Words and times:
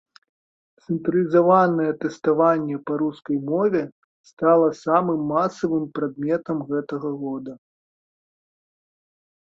Цэнтралізаванае 0.85 1.89
тэставанне 2.03 2.77
па 2.87 2.93
рускай 3.03 3.37
мове 3.51 3.83
стала 4.31 4.69
самым 4.83 5.19
масавым 5.33 5.85
прадметам 5.99 6.57
гэтага 6.73 7.09
года. 7.25 7.53